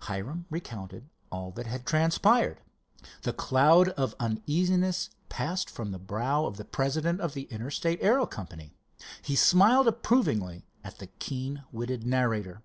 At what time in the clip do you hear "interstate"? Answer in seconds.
7.52-7.98